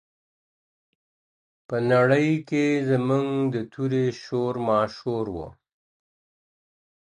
[1.67, 5.47] په نړۍ کي زموږ د توري شور ماشور وو.